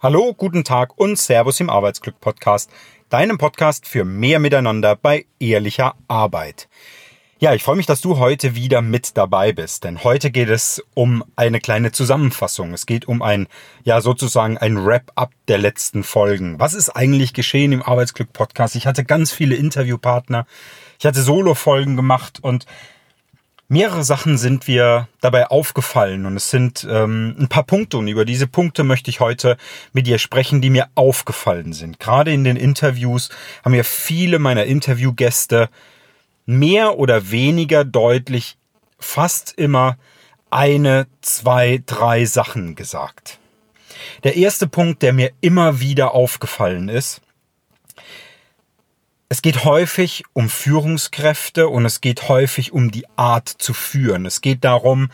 [0.00, 2.70] Hallo, guten Tag und Servus im Arbeitsglück Podcast,
[3.08, 6.68] deinem Podcast für mehr Miteinander bei ehrlicher Arbeit.
[7.40, 10.80] Ja, ich freue mich, dass du heute wieder mit dabei bist, denn heute geht es
[10.94, 12.74] um eine kleine Zusammenfassung.
[12.74, 13.48] Es geht um ein,
[13.82, 16.60] ja, sozusagen ein Wrap-up der letzten Folgen.
[16.60, 18.76] Was ist eigentlich geschehen im Arbeitsglück Podcast?
[18.76, 20.46] Ich hatte ganz viele Interviewpartner.
[21.00, 22.66] Ich hatte Solo-Folgen gemacht und
[23.70, 28.24] Mehrere Sachen sind wir dabei aufgefallen und es sind ähm, ein paar Punkte und über
[28.24, 29.58] diese Punkte möchte ich heute
[29.92, 32.00] mit dir sprechen, die mir aufgefallen sind.
[32.00, 33.28] Gerade in den Interviews
[33.62, 35.68] haben mir viele meiner Interviewgäste
[36.46, 38.56] mehr oder weniger deutlich
[38.98, 39.98] fast immer
[40.48, 43.38] eine, zwei, drei Sachen gesagt.
[44.24, 47.20] Der erste Punkt, der mir immer wieder aufgefallen ist,
[49.28, 54.24] es geht häufig um Führungskräfte und es geht häufig um die Art zu führen.
[54.24, 55.10] Es geht darum,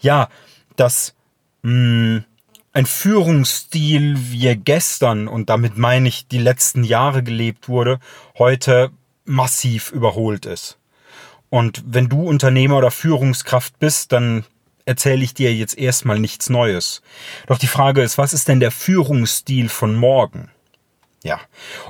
[0.00, 0.28] ja,
[0.76, 1.14] dass
[1.62, 2.24] mh, hm,
[2.72, 8.00] ein Führungsstil, wie er gestern, und damit meine ich die letzten Jahre gelebt wurde,
[8.38, 8.90] heute
[9.24, 10.76] massiv überholt ist.
[11.48, 14.44] Und wenn du Unternehmer oder Führungskraft bist, dann
[14.84, 17.00] erzähle ich dir jetzt erstmal nichts Neues.
[17.46, 20.50] Doch die Frage ist, was ist denn der Führungsstil von morgen?
[21.26, 21.40] Ja,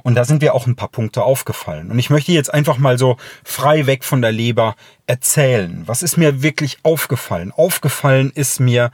[0.03, 1.91] und da sind mir auch ein paar Punkte aufgefallen.
[1.91, 5.83] Und ich möchte jetzt einfach mal so frei weg von der Leber erzählen.
[5.85, 7.53] Was ist mir wirklich aufgefallen?
[7.53, 8.91] Aufgefallen ist mir,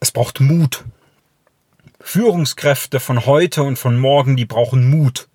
[0.00, 0.84] es braucht Mut.
[2.00, 5.28] Führungskräfte von heute und von morgen, die brauchen Mut.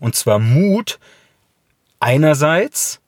[0.00, 0.98] Und zwar Mut
[2.00, 3.02] einerseits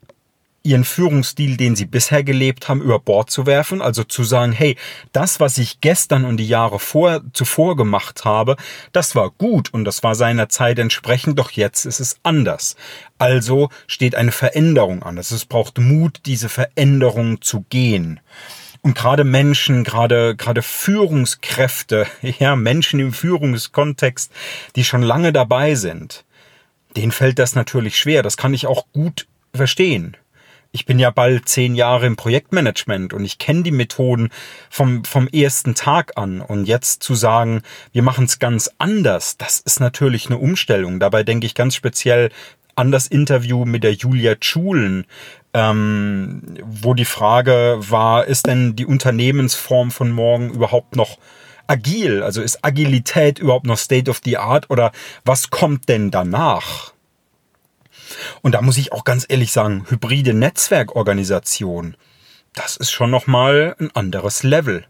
[0.63, 4.77] ihren Führungsstil, den sie bisher gelebt haben, über Bord zu werfen, also zu sagen, hey,
[5.13, 8.57] das, was ich gestern und die Jahre vor, zuvor gemacht habe,
[8.93, 12.77] das war gut und das war seiner Zeit entsprechend, doch jetzt ist es anders.
[13.19, 15.17] Also steht eine Veränderung an.
[15.17, 18.21] Es braucht Mut, diese Veränderung zu gehen.
[18.83, 22.07] Und gerade Menschen, gerade, gerade Führungskräfte,
[22.39, 24.31] ja, Menschen im Führungskontext,
[24.77, 26.25] die schon lange dabei sind,
[26.97, 28.23] denen fällt das natürlich schwer.
[28.23, 30.17] Das kann ich auch gut verstehen
[30.73, 34.31] ich bin ja bald zehn Jahre im Projektmanagement und ich kenne die Methoden
[34.69, 36.41] vom, vom ersten Tag an.
[36.41, 41.01] Und jetzt zu sagen, wir machen es ganz anders, das ist natürlich eine Umstellung.
[41.01, 42.31] Dabei denke ich ganz speziell
[42.77, 45.07] an das Interview mit der Julia Schulen,
[45.53, 51.19] ähm, wo die Frage war, ist denn die Unternehmensform von morgen überhaupt noch
[51.67, 52.23] agil?
[52.23, 54.93] Also ist Agilität überhaupt noch State of the Art oder
[55.25, 56.93] was kommt denn danach?
[58.43, 61.97] Und da muss ich auch ganz ehrlich sagen, hybride Netzwerkorganisation,
[62.55, 64.85] das ist schon nochmal ein anderes Level.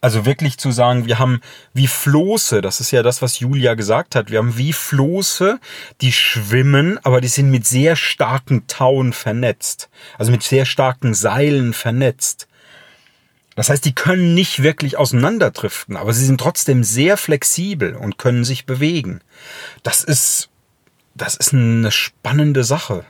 [0.00, 1.40] Also wirklich zu sagen, wir haben
[1.72, 5.58] wie Floße, das ist ja das, was Julia gesagt hat, wir haben wie Floße,
[6.02, 9.88] die schwimmen, aber die sind mit sehr starken Tauen vernetzt.
[10.18, 12.48] Also mit sehr starken Seilen vernetzt.
[13.56, 18.44] Das heißt, die können nicht wirklich auseinanderdriften, aber sie sind trotzdem sehr flexibel und können
[18.44, 19.22] sich bewegen.
[19.84, 20.50] Das ist
[21.14, 23.04] das ist eine spannende Sache.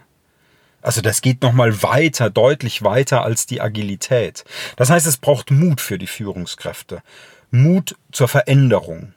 [0.83, 4.45] Also das geht nochmal weiter, deutlich weiter als die Agilität.
[4.77, 7.03] Das heißt, es braucht Mut für die Führungskräfte.
[7.51, 9.15] Mut zur Veränderung.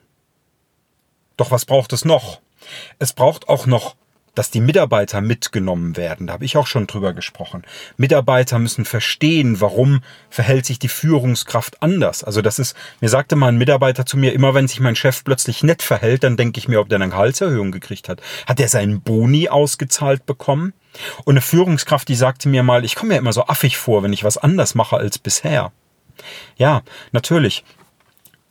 [1.35, 2.39] Doch was braucht es noch?
[2.99, 3.95] Es braucht auch noch
[4.37, 6.27] dass die Mitarbeiter mitgenommen werden.
[6.27, 7.63] Da habe ich auch schon drüber gesprochen.
[7.97, 12.23] Mitarbeiter müssen verstehen, warum verhält sich die Führungskraft anders.
[12.23, 15.23] Also das ist, mir sagte mal ein Mitarbeiter zu mir, immer wenn sich mein Chef
[15.23, 18.21] plötzlich nett verhält, dann denke ich mir, ob der eine Gehaltserhöhung gekriegt hat.
[18.45, 20.73] Hat er seinen Boni ausgezahlt bekommen?
[21.25, 24.13] Und eine Führungskraft, die sagte mir mal, ich komme mir immer so affig vor, wenn
[24.13, 25.71] ich was anders mache als bisher.
[26.57, 26.81] Ja,
[27.11, 27.63] natürlich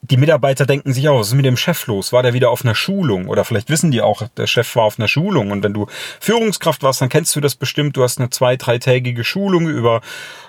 [0.03, 2.12] die Mitarbeiter denken sich auch, was ist mit dem Chef los?
[2.12, 3.29] War der wieder auf einer Schulung?
[3.29, 5.51] Oder vielleicht wissen die auch, der Chef war auf einer Schulung.
[5.51, 5.87] Und wenn du
[6.21, 7.97] Führungskraft warst, dann kennst du das bestimmt.
[7.97, 10.03] Du hast eine zwei-, dreitägige Schulung über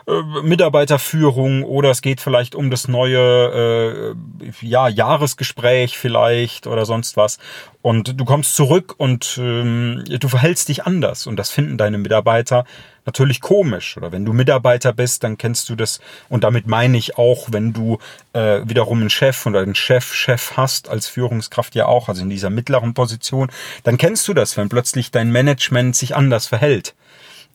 [0.07, 7.17] äh, Mitarbeiterführung oder es geht vielleicht um das neue äh, ja, Jahresgespräch vielleicht oder sonst
[7.17, 7.39] was.
[7.81, 11.25] Und du kommst zurück und ähm, du verhältst dich anders.
[11.25, 12.65] Und das finden deine Mitarbeiter
[13.07, 13.97] natürlich komisch.
[13.97, 15.99] Oder wenn du Mitarbeiter bist, dann kennst du das.
[16.29, 17.97] Und damit meine ich auch, wenn du
[18.33, 22.51] äh, wiederum einen Chef oder einen Chef-Chef hast, als Führungskraft ja auch, also in dieser
[22.51, 23.49] mittleren Position,
[23.83, 26.93] dann kennst du das, wenn plötzlich dein Management sich anders verhält.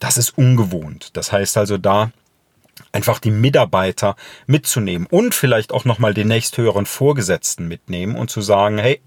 [0.01, 1.11] Das ist ungewohnt.
[1.13, 2.11] Das heißt also da
[2.91, 4.17] einfach die Mitarbeiter
[4.47, 9.01] mitzunehmen und vielleicht auch nochmal den nächsthöheren Vorgesetzten mitnehmen und zu sagen, hey,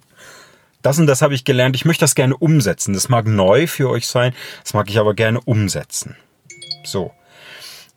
[0.84, 2.94] das und das habe ich gelernt, ich möchte das gerne umsetzen.
[2.94, 6.16] Das mag neu für euch sein, das mag ich aber gerne umsetzen.
[6.88, 7.14] So.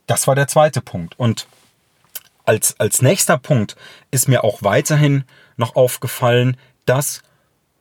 [0.07, 1.17] Das war der zweite Punkt.
[1.19, 1.47] Und
[2.45, 3.75] als, als nächster Punkt
[4.11, 5.23] ist mir auch weiterhin
[5.55, 7.21] noch aufgefallen, dass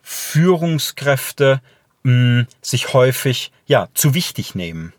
[0.02, 1.60] Führungskräfte
[2.02, 4.93] mh, hm, sich häufig ja zu wichtig nehmen.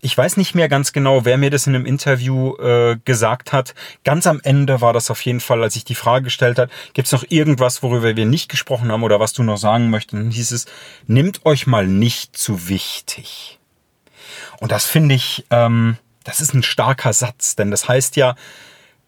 [0.00, 3.74] Ich weiß nicht mehr ganz genau, wer mir das in einem Interview äh, gesagt hat.
[4.04, 7.06] Ganz am Ende war das auf jeden Fall, als ich die Frage gestellt hat, gibt
[7.06, 10.22] es noch irgendwas, worüber wir nicht gesprochen haben oder was du noch sagen möchtest?
[10.22, 10.66] Und hieß es,
[11.06, 13.58] nimmt euch mal nicht zu wichtig.
[14.60, 18.34] Und das finde ich, ähm, das ist ein starker Satz, denn das heißt ja,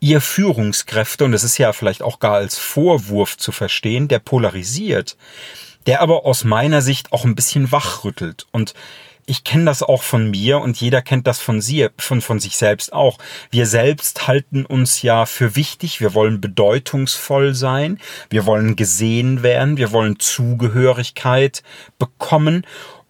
[0.01, 5.17] ihr Führungskräfte, und das ist ja vielleicht auch gar als Vorwurf zu verstehen, der polarisiert,
[5.87, 8.47] der aber aus meiner Sicht auch ein bisschen wachrüttelt.
[8.53, 8.75] Und
[9.29, 12.57] ich kenne das auch von mir und jeder kennt das von, sie, von, von sich
[12.57, 13.19] selbst auch.
[13.51, 17.99] Wir selbst halten uns ja für wichtig, wir wollen bedeutungsvoll sein,
[18.31, 21.65] wir wollen gesehen werden, wir wollen Zugehörigkeit
[21.99, 22.65] bekommen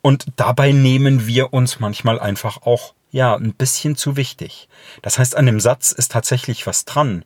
[0.06, 4.69] und dabei nehmen wir uns manchmal einfach auch ja, ein bisschen zu wichtig.
[5.03, 7.25] Das heißt, an dem Satz ist tatsächlich was dran.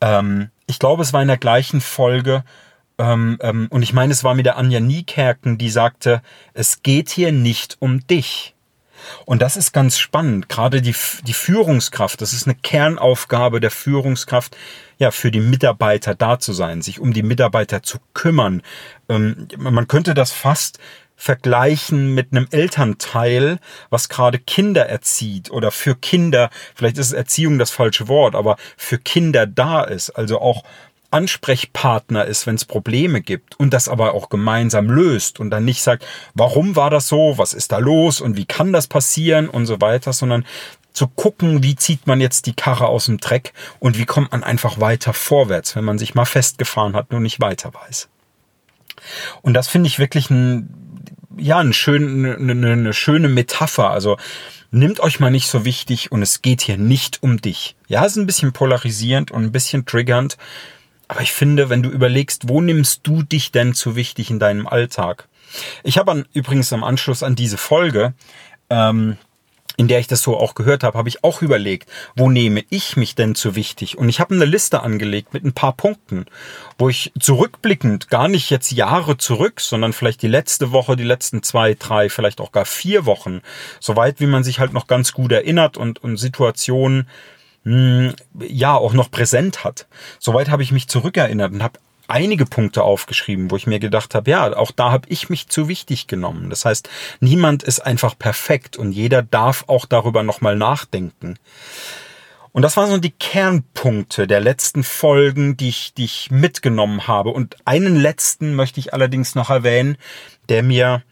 [0.00, 2.44] Ähm, ich glaube, es war in der gleichen Folge,
[2.96, 6.22] ähm, ähm, und ich meine, es war mit der Anja Niekerken, die sagte,
[6.54, 8.54] es geht hier nicht um dich.
[9.24, 10.48] Und das ist ganz spannend.
[10.48, 10.94] Gerade die,
[11.26, 14.56] die Führungskraft, das ist eine Kernaufgabe der Führungskraft,
[14.98, 18.62] ja, für die Mitarbeiter da zu sein, sich um die Mitarbeiter zu kümmern.
[19.08, 20.78] Ähm, man könnte das fast
[21.22, 23.60] vergleichen mit einem Elternteil,
[23.90, 28.98] was gerade Kinder erzieht oder für Kinder, vielleicht ist Erziehung das falsche Wort, aber für
[28.98, 30.64] Kinder da ist, also auch
[31.12, 35.84] Ansprechpartner ist, wenn es Probleme gibt und das aber auch gemeinsam löst und dann nicht
[35.84, 36.04] sagt,
[36.34, 39.80] warum war das so, was ist da los und wie kann das passieren und so
[39.80, 40.44] weiter, sondern
[40.92, 44.42] zu gucken, wie zieht man jetzt die Karre aus dem Dreck und wie kommt man
[44.42, 48.08] einfach weiter vorwärts, wenn man sich mal festgefahren hat, nur nicht weiter weiß.
[49.40, 50.82] Und das finde ich wirklich ein,
[51.36, 53.90] ja, ein schön, eine, eine schöne Metapher.
[53.90, 54.16] Also
[54.70, 57.76] nimmt euch mal nicht so wichtig und es geht hier nicht um dich.
[57.88, 60.36] Ja, ist ein bisschen polarisierend und ein bisschen triggernd.
[61.08, 64.66] Aber ich finde, wenn du überlegst, wo nimmst du dich denn zu wichtig in deinem
[64.66, 65.28] Alltag?
[65.82, 68.14] Ich habe übrigens am Anschluss an diese Folge
[68.70, 69.18] ähm,
[69.76, 72.96] in der ich das so auch gehört habe, habe ich auch überlegt, wo nehme ich
[72.96, 73.98] mich denn zu wichtig?
[73.98, 76.26] Und ich habe eine Liste angelegt mit ein paar Punkten,
[76.78, 81.42] wo ich zurückblickend, gar nicht jetzt Jahre zurück, sondern vielleicht die letzte Woche, die letzten
[81.42, 83.40] zwei, drei, vielleicht auch gar vier Wochen,
[83.80, 87.08] soweit wie man sich halt noch ganz gut erinnert und, und Situationen,
[87.64, 89.86] hm, ja, auch noch präsent hat.
[90.18, 91.78] Soweit habe ich mich zurückerinnert und habe
[92.08, 95.68] einige Punkte aufgeschrieben, wo ich mir gedacht habe, ja, auch da habe ich mich zu
[95.68, 96.50] wichtig genommen.
[96.50, 96.88] Das heißt,
[97.20, 101.38] niemand ist einfach perfekt und jeder darf auch darüber nochmal nachdenken.
[102.52, 107.30] Und das waren so die Kernpunkte der letzten Folgen, die ich, die ich mitgenommen habe.
[107.30, 109.96] Und einen letzten möchte ich allerdings noch erwähnen,
[110.50, 111.02] der mir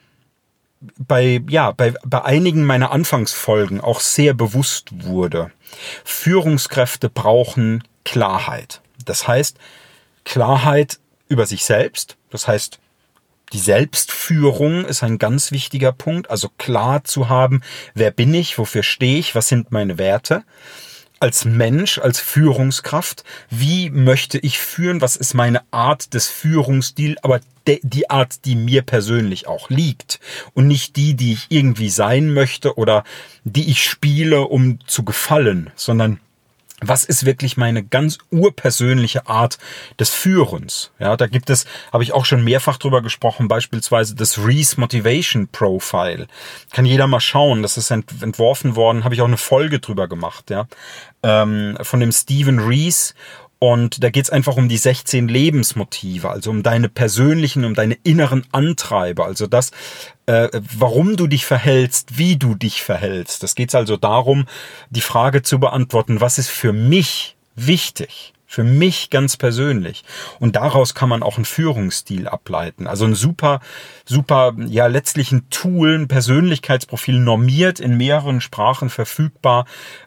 [0.99, 5.51] bei, ja, bei, bei einigen meiner Anfangsfolgen auch sehr bewusst wurde.
[6.05, 8.83] Führungskräfte brauchen Klarheit.
[9.05, 9.59] Das heißt,
[10.31, 12.17] Klarheit über sich selbst.
[12.31, 12.79] Das heißt,
[13.53, 16.31] die Selbstführung ist ein ganz wichtiger Punkt.
[16.31, 17.63] Also klar zu haben,
[17.95, 20.45] wer bin ich, wofür stehe ich, was sind meine Werte.
[21.19, 27.41] Als Mensch, als Führungskraft, wie möchte ich führen, was ist meine Art des Führungsstils, aber
[27.67, 30.21] die Art, die mir persönlich auch liegt
[30.55, 33.03] und nicht die, die ich irgendwie sein möchte oder
[33.43, 36.21] die ich spiele, um zu gefallen, sondern
[36.81, 39.59] was ist wirklich meine ganz urpersönliche Art
[39.99, 40.93] des Führens?
[40.99, 45.49] Ja, da gibt es, habe ich auch schon mehrfach drüber gesprochen, beispielsweise das Reese Motivation
[45.49, 46.27] Profile.
[46.73, 50.51] Kann jeder mal schauen, das ist entworfen worden, habe ich auch eine Folge drüber gemacht,
[50.51, 50.67] ja,
[51.23, 53.15] ähm, von dem Stephen Reese
[53.63, 58.47] und da geht's einfach um die 16 Lebensmotive, also um deine persönlichen, um deine inneren
[58.53, 59.71] Antreiber, also das,
[60.31, 63.43] äh, warum du dich verhältst, wie du dich verhältst.
[63.43, 64.47] Das geht's also darum,
[64.89, 68.33] die Frage zu beantworten, was ist für mich wichtig?
[68.47, 70.05] Für mich ganz persönlich.
[70.41, 72.89] Und daraus kann man auch einen Führungsstil ableiten.
[72.89, 73.61] Also ein super,
[74.05, 79.67] super, ja, letztlich ein Tool, ein Persönlichkeitsprofil normiert, in mehreren Sprachen verfügbar.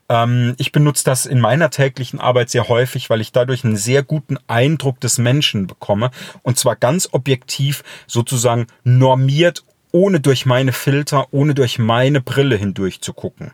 [0.10, 4.04] Ähm, ich benutze das in meiner täglichen Arbeit sehr häufig, weil ich dadurch einen sehr
[4.04, 6.12] guten Eindruck des Menschen bekomme.
[6.44, 13.00] Und zwar ganz objektiv sozusagen normiert, ohne durch meine Filter, ohne durch meine Brille hindurch
[13.00, 13.54] zu gucken.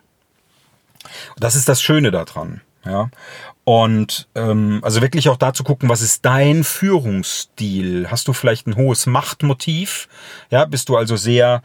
[1.37, 2.61] Das ist das Schöne daran.
[2.85, 3.09] Ja.
[3.65, 8.07] Und ähm, also wirklich auch da zu gucken, was ist dein Führungsstil?
[8.09, 10.07] Hast du vielleicht ein hohes Machtmotiv?
[10.49, 11.61] Ja, bist du also sehr,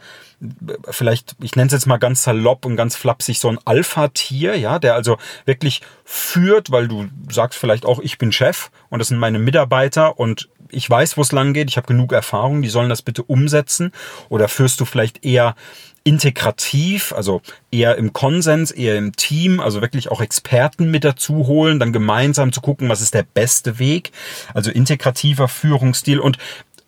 [0.89, 4.77] vielleicht, ich nenne es jetzt mal ganz salopp und ganz flapsig, so ein Alpha-Tier, ja,
[4.77, 9.17] der also wirklich führt, weil du sagst vielleicht auch, ich bin Chef und das sind
[9.17, 12.89] meine Mitarbeiter und ich weiß, wo es lang geht, ich habe genug Erfahrung, die sollen
[12.89, 13.91] das bitte umsetzen.
[14.29, 15.55] Oder führst du vielleicht eher
[16.03, 17.41] integrativ, also
[17.71, 22.51] eher im Konsens, eher im Team, also wirklich auch Experten mit dazu holen, dann gemeinsam
[22.51, 24.11] zu gucken, was ist der beste Weg,
[24.53, 26.37] also integrativer Führungsstil und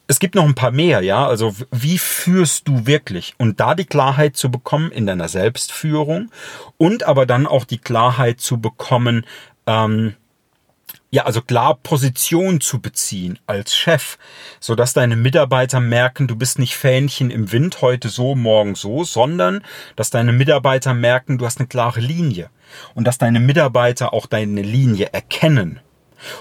[0.08, 1.27] es gibt noch ein paar mehr, ja.
[1.27, 3.34] Also wie führst du wirklich?
[3.38, 6.32] Und da die Klarheit zu bekommen in deiner Selbstführung
[6.77, 9.25] und aber dann auch die Klarheit zu bekommen,
[9.65, 10.13] ähm,
[11.10, 14.18] ja, also klar Position zu beziehen als Chef,
[14.60, 19.04] so dass deine Mitarbeiter merken, du bist nicht Fähnchen im Wind, heute so, morgen so,
[19.04, 19.64] sondern
[19.96, 22.50] dass deine Mitarbeiter merken, du hast eine klare Linie
[22.94, 25.80] und dass deine Mitarbeiter auch deine Linie erkennen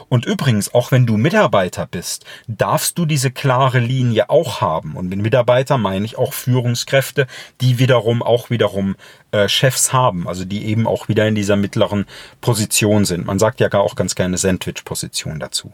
[0.09, 4.97] und übrigens, auch wenn du Mitarbeiter bist, darfst du diese klare Linie auch haben.
[4.97, 7.26] Und mit Mitarbeiter meine ich auch Führungskräfte,
[7.61, 8.97] die wiederum auch wiederum
[9.33, 12.06] äh, Chefs haben, also die eben auch wieder in dieser mittleren
[12.40, 13.26] Position sind.
[13.26, 15.73] Man sagt ja gar auch ganz gerne Sandwich-Position dazu.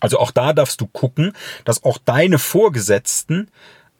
[0.00, 1.32] Also auch da darfst du gucken,
[1.64, 3.48] dass auch deine Vorgesetzten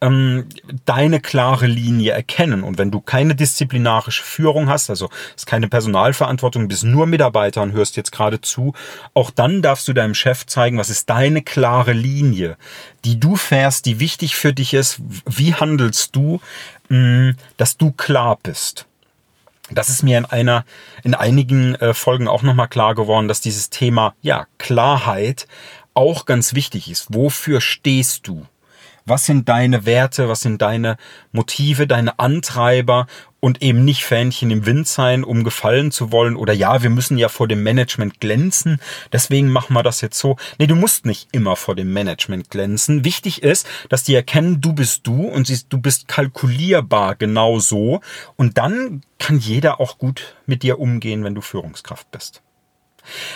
[0.01, 0.49] ähm,
[0.85, 2.63] deine klare Linie erkennen.
[2.63, 7.73] Und wenn du keine disziplinarische Führung hast, also ist keine Personalverantwortung, bist nur Mitarbeiter und
[7.73, 8.75] hörst jetzt gerade zu,
[9.15, 12.57] auch dann darfst du deinem Chef zeigen, was ist deine klare Linie,
[13.05, 15.01] die du fährst, die wichtig für dich ist.
[15.27, 16.41] Wie handelst du,
[16.89, 18.87] mh, dass du klar bist?
[19.71, 20.65] Das ist mir in einer,
[21.03, 25.49] in einigen äh, Folgen auch nochmal klar geworden, dass dieses Thema, ja, Klarheit
[25.95, 27.07] auch ganz wichtig ist.
[27.11, 28.47] Wofür stehst du?
[29.07, 30.97] Was sind deine Werte, was sind deine
[31.33, 33.07] Motive, deine Antreiber
[33.41, 37.17] und eben nicht Fähnchen im Wind sein, um gefallen zu wollen oder ja, wir müssen
[37.17, 38.81] ja vor dem Management glänzen,
[39.13, 40.37] deswegen machen wir das jetzt so.
[40.59, 43.05] Nee, du musst nicht immer vor dem Management glänzen.
[43.05, 48.01] Wichtig ist, dass die erkennen, du bist du und du bist kalkulierbar genau so
[48.37, 52.43] und dann kann jeder auch gut mit dir umgehen, wenn du Führungskraft bist.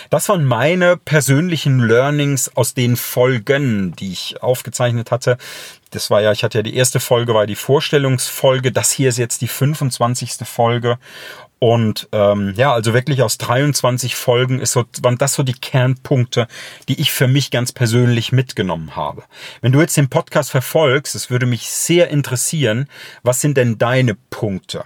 [0.09, 5.37] Das waren meine persönlichen Learnings aus den Folgen, die ich aufgezeichnet hatte.
[5.91, 8.71] Das war ja, ich hatte ja die erste Folge, war die Vorstellungsfolge.
[8.71, 10.33] Das hier ist jetzt die 25.
[10.45, 10.97] Folge.
[11.63, 16.47] Und ähm, ja, also wirklich aus 23 Folgen ist so, waren das so die Kernpunkte,
[16.89, 19.25] die ich für mich ganz persönlich mitgenommen habe.
[19.61, 22.87] Wenn du jetzt den Podcast verfolgst, es würde mich sehr interessieren,
[23.21, 24.85] was sind denn deine Punkte?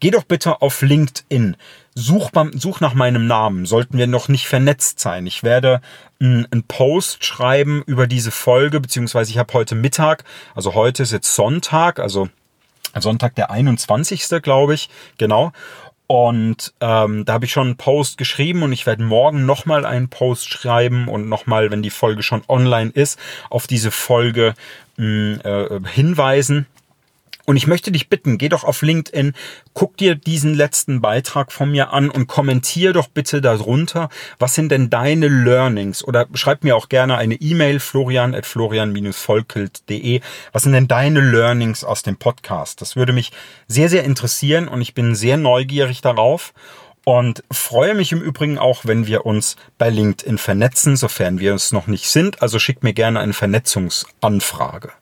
[0.00, 1.56] Geh doch bitte auf LinkedIn.
[1.94, 3.66] Such, such nach meinem Namen.
[3.66, 5.26] Sollten wir noch nicht vernetzt sein.
[5.26, 5.80] Ich werde
[6.20, 11.34] einen Post schreiben über diese Folge, beziehungsweise ich habe heute Mittag, also heute ist jetzt
[11.34, 12.28] Sonntag, also
[12.98, 14.42] Sonntag der 21.
[14.42, 15.52] glaube ich, genau.
[16.08, 20.08] Und ähm, da habe ich schon einen Post geschrieben und ich werde morgen nochmal einen
[20.08, 23.18] Post schreiben und nochmal, wenn die Folge schon online ist,
[23.50, 24.54] auf diese Folge
[24.96, 26.66] mh, äh, hinweisen.
[27.48, 29.32] Und ich möchte dich bitten, geh doch auf LinkedIn,
[29.72, 34.70] guck dir diesen letzten Beitrag von mir an und kommentier doch bitte darunter, was sind
[34.70, 36.04] denn deine Learnings?
[36.04, 40.20] Oder schreib mir auch gerne eine E-Mail, florian at florian-volkelt.de.
[40.52, 42.82] Was sind denn deine Learnings aus dem Podcast?
[42.82, 43.32] Das würde mich
[43.66, 46.52] sehr, sehr interessieren und ich bin sehr neugierig darauf.
[47.06, 51.72] Und freue mich im Übrigen auch, wenn wir uns bei LinkedIn vernetzen, sofern wir es
[51.72, 52.42] noch nicht sind.
[52.42, 54.92] Also schick mir gerne eine Vernetzungsanfrage.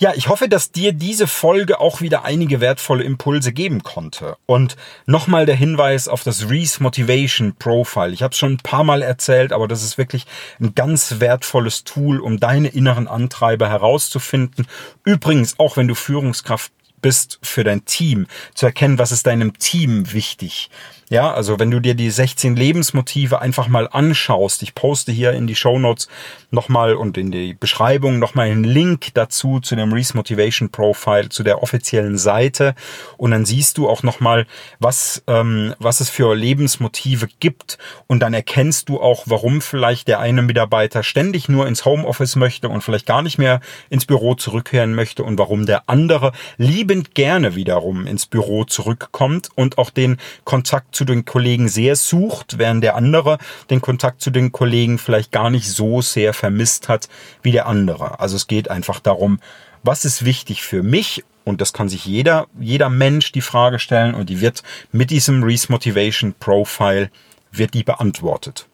[0.00, 4.36] Ja, ich hoffe, dass dir diese Folge auch wieder einige wertvolle Impulse geben konnte.
[4.46, 4.76] Und
[5.06, 8.12] nochmal der Hinweis auf das Reese Motivation Profile.
[8.12, 10.24] Ich habe es schon ein paar Mal erzählt, aber das ist wirklich
[10.60, 14.68] ein ganz wertvolles Tool, um deine inneren Antreiber herauszufinden.
[15.04, 16.70] Übrigens, auch wenn du Führungskraft
[17.02, 20.70] bist für dein Team, zu erkennen, was ist deinem Team wichtig.
[21.10, 25.46] Ja, also wenn du dir die 16 Lebensmotive einfach mal anschaust, ich poste hier in
[25.46, 26.06] die Show Notes
[26.50, 31.42] nochmal und in die Beschreibung nochmal einen Link dazu zu dem Reese Motivation Profile, zu
[31.44, 32.74] der offiziellen Seite.
[33.16, 34.46] Und dann siehst du auch nochmal,
[34.80, 37.78] was, ähm, was es für Lebensmotive gibt.
[38.06, 42.68] Und dann erkennst du auch, warum vielleicht der eine Mitarbeiter ständig nur ins Homeoffice möchte
[42.68, 47.54] und vielleicht gar nicht mehr ins Büro zurückkehren möchte und warum der andere liebend gerne
[47.54, 52.96] wiederum ins Büro zurückkommt und auch den Kontakt zu den Kollegen sehr sucht, während der
[52.96, 53.38] andere
[53.70, 57.08] den Kontakt zu den Kollegen vielleicht gar nicht so sehr vermisst hat
[57.40, 58.18] wie der andere.
[58.18, 59.38] Also es geht einfach darum,
[59.84, 64.16] was ist wichtig für mich und das kann sich jeder, jeder Mensch die Frage stellen
[64.16, 67.10] und die wird mit diesem Reese Motivation Profile
[67.52, 68.66] wird die beantwortet.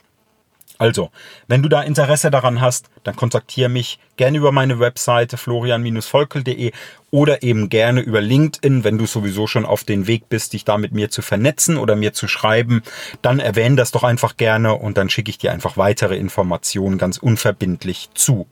[0.78, 1.10] Also,
[1.46, 6.72] wenn du da Interesse daran hast, dann kontaktiere mich gerne über meine Webseite florian-volkel.de
[7.10, 10.76] oder eben gerne über LinkedIn, wenn du sowieso schon auf den Weg bist, dich da
[10.76, 12.82] mit mir zu vernetzen oder mir zu schreiben,
[13.22, 17.18] dann erwähne das doch einfach gerne und dann schicke ich dir einfach weitere Informationen ganz
[17.18, 18.46] unverbindlich zu.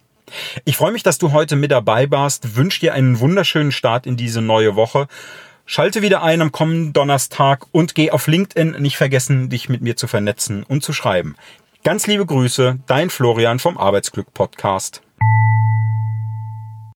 [0.65, 4.17] Ich freue mich, dass du heute mit dabei warst, wünsche dir einen wunderschönen Start in
[4.17, 5.09] diese neue Woche.
[5.65, 8.83] Schalte wieder ein am kommenden Donnerstag und geh auf LinkedIn.
[8.83, 11.37] Nicht vergessen, dich mit mir zu vernetzen und zu schreiben.
[11.85, 15.03] Ganz liebe Grüße, dein Florian vom Arbeitsglück Podcast.